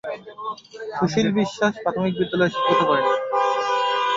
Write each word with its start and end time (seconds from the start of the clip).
সুশীল 0.97 1.27
বিশ্বাস 1.39 1.73
প্রাথমিক 1.83 2.13
বিদ্যালয়ে 2.19 2.53
শিক্ষকতা 2.53 2.85
করতেন। 2.89 3.15